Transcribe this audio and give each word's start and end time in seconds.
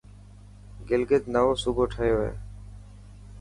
گلگل 0.87 1.23
نوو 1.33 1.53
صوبو 1.61 1.83
ٺهيو 1.93 2.17
هي. 2.25 2.33